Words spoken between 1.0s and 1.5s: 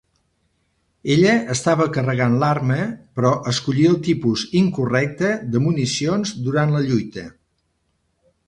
Ella